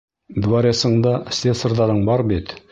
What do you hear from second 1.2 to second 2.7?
слесарҙарың бар бит!